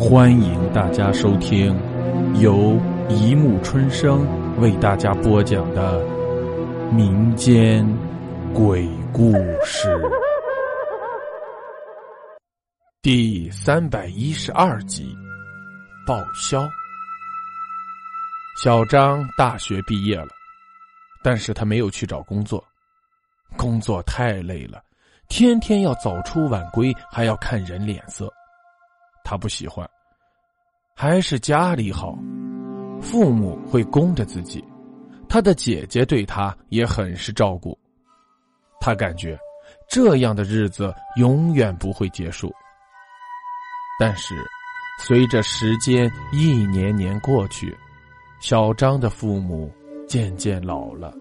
[0.00, 1.78] 欢迎大家收听
[2.40, 4.26] 由一木春生
[4.58, 6.02] 为大家播讲的
[6.90, 7.86] 民间
[8.54, 9.94] 鬼故事
[13.02, 15.14] 第三百一十二集：
[16.06, 16.66] 报销。
[18.64, 20.28] 小张大学毕业了，
[21.22, 22.64] 但是他没有去找工作，
[23.54, 24.82] 工作太累了，
[25.28, 28.32] 天天要早出晚归，还要看人脸色。
[29.24, 29.88] 他不喜欢，
[30.94, 32.18] 还是家里好，
[33.00, 34.64] 父母会供着自己，
[35.28, 37.78] 他的姐姐对他也很是照顾，
[38.80, 39.38] 他感觉
[39.88, 42.52] 这样的日子永远不会结束。
[43.98, 44.34] 但是，
[45.02, 47.76] 随着时间一年年过去，
[48.40, 49.70] 小张的父母
[50.08, 51.14] 渐渐老了，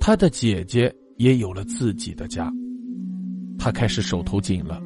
[0.00, 2.50] 他的姐姐也有了自己的家，
[3.58, 4.80] 他开始手头紧了。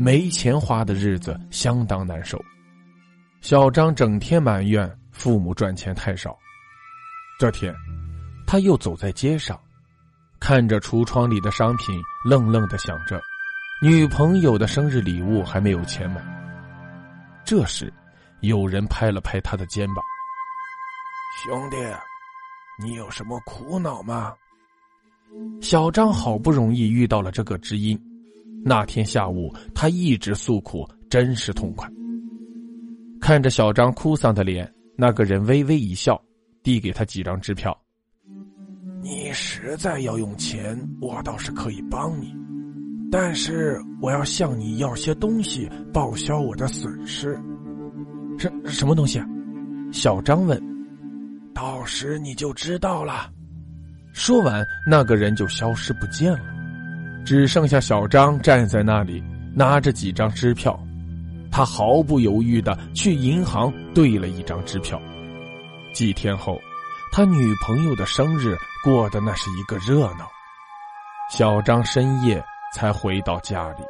[0.00, 2.42] 没钱花的日子相当难受，
[3.42, 6.34] 小张整天埋怨父母赚钱太少。
[7.38, 7.74] 这天，
[8.46, 9.60] 他又走在街上，
[10.40, 13.20] 看着橱窗里的商品，愣愣的想着，
[13.82, 16.22] 女朋友的生日礼物还没有钱买。
[17.44, 17.92] 这时，
[18.40, 20.02] 有人拍了拍他的肩膀
[21.44, 21.76] ：“兄弟，
[22.82, 24.32] 你有什么苦恼吗？”
[25.60, 28.02] 小张好不容易遇到了这个知音。
[28.64, 31.88] 那天下午，他一直诉苦，真是痛快。
[33.20, 36.20] 看着小张哭丧的脸，那个人微微一笑，
[36.62, 37.76] 递给他几张支票。
[39.02, 42.34] 你实在要用钱，我倒是可以帮你，
[43.10, 47.38] 但是我要向你要些东西报销我的损失。
[48.38, 49.18] 什什么东西？
[49.18, 49.26] 啊
[49.92, 50.62] 小张问。
[51.52, 53.30] 到时你就知道了。
[54.12, 56.59] 说完，那个人就消失不见了。
[57.24, 59.22] 只剩下小张站在那里，
[59.54, 60.78] 拿着几张支票，
[61.50, 65.00] 他毫不犹豫的去银行兑了一张支票。
[65.92, 66.60] 几天后，
[67.12, 70.28] 他女朋友的生日过得那是一个热闹。
[71.30, 72.42] 小张深夜
[72.74, 73.84] 才回到家里，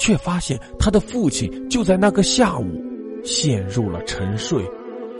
[0.00, 2.82] 却发现他的父亲就在那个下午
[3.24, 4.64] 陷入了沉睡，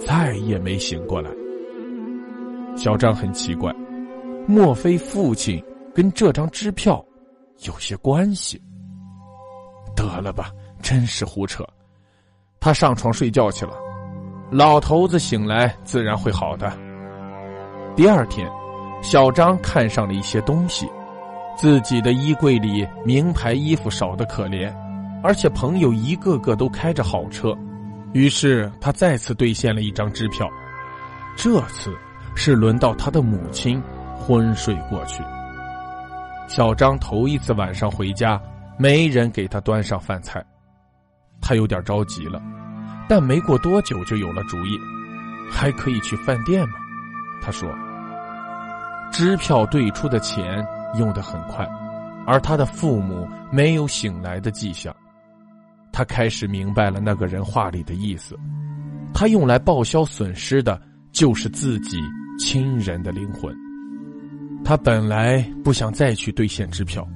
[0.04, 1.31] 再也没醒过来。
[2.76, 3.72] 小张很奇怪，
[4.48, 5.62] 莫非父亲？
[5.94, 7.05] 跟这张支票
[7.60, 8.60] 有些关系。
[9.94, 10.50] 得了吧，
[10.82, 11.65] 真是胡扯！
[12.59, 13.75] 他上床睡觉去了。
[14.50, 16.72] 老头子醒来自然会好的。
[17.94, 18.50] 第二天，
[19.03, 20.91] 小张看上了一些东西，
[21.56, 24.75] 自己的衣柜里名牌衣服少得可怜，
[25.22, 27.56] 而且朋友一个个都开着好车，
[28.12, 30.49] 于是他再次兑现了一张支票。
[31.37, 31.97] 这次
[32.34, 33.81] 是轮到他的母亲
[34.16, 35.22] 昏睡过去。
[36.47, 38.41] 小张头一次晚上回家，
[38.78, 40.44] 没人给他端上饭菜，
[41.41, 42.41] 他有点着急了，
[43.09, 44.78] 但没过多久就有了主意，
[45.50, 46.75] 还可以去饭店吗？
[47.43, 47.69] 他说
[49.10, 50.65] ：“支票兑出的钱
[50.99, 51.69] 用得很快，
[52.27, 54.94] 而他的父母没有醒来的迹象。”
[55.93, 58.38] 他开始明白了那个人话里的意思，
[59.15, 60.81] 他用来报销损失的
[61.12, 61.99] 就是自己
[62.38, 63.54] 亲人的灵魂。
[64.65, 67.06] 他本来不想再去兑现支票，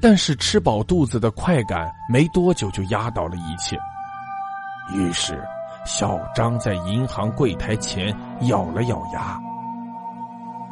[0.00, 3.78] 但是吃饱肚子的快感没多久就压倒了一切。
[4.92, 5.40] 于是，
[5.86, 8.14] 小张在银行柜台前
[8.48, 9.40] 咬了咬牙：“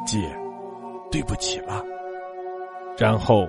[0.05, 0.19] 姐，
[1.09, 1.81] 对不起了。”
[2.99, 3.47] 然后，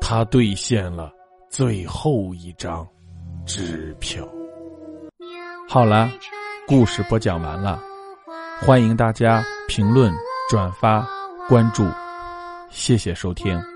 [0.00, 1.10] 他兑现了
[1.50, 2.86] 最后一张
[3.44, 4.26] 支票。
[5.68, 6.08] 好了，
[6.68, 7.80] 故事播讲完了，
[8.60, 10.14] 欢迎大家评论、
[10.48, 11.06] 转发。
[11.48, 11.88] 关注，
[12.70, 13.75] 谢谢收听。